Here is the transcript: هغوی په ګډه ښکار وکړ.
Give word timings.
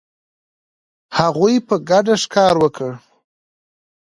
هغوی 1.17 1.55
په 1.67 1.75
ګډه 1.89 2.15
ښکار 2.23 2.55
وکړ. 2.63 2.91